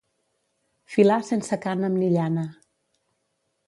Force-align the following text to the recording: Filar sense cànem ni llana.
Filar 0.95 1.19
sense 1.29 1.61
cànem 1.69 2.01
ni 2.01 2.11
llana. 2.19 2.51